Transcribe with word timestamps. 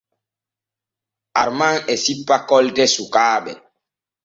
Arman 1.41 1.75
e 1.91 1.93
sippa 2.03 2.37
kolte 2.49 2.83
sukaaɓe. 2.93 3.53